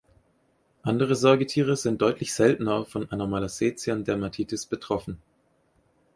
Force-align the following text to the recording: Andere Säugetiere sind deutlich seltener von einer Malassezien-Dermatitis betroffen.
Andere 0.81 1.13
Säugetiere 1.15 1.77
sind 1.77 2.01
deutlich 2.01 2.33
seltener 2.33 2.85
von 2.85 3.11
einer 3.11 3.27
Malassezien-Dermatitis 3.27 4.65
betroffen. 4.65 5.21